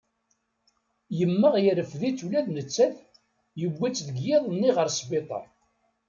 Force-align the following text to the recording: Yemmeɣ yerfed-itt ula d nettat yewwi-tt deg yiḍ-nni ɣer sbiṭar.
Yemmeɣ 1.17 1.53
yerfed-itt 1.63 2.25
ula 2.25 2.41
d 2.45 2.47
nettat 2.55 2.95
yewwi-tt 3.59 3.99
deg 4.07 4.17
yiḍ-nni 4.27 4.71
ɣer 4.77 4.87
sbiṭar. 4.91 5.45